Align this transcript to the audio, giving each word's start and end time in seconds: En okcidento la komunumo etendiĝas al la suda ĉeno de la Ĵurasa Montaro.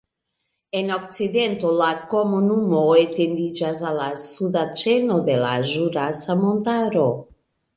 En 0.77 0.87
okcidento 0.93 1.73
la 1.81 1.89
komunumo 2.13 2.81
etendiĝas 3.01 3.83
al 3.91 4.01
la 4.05 4.09
suda 4.25 4.65
ĉeno 4.85 5.19
de 5.29 5.37
la 5.45 5.53
Ĵurasa 5.75 6.41
Montaro. 6.45 7.07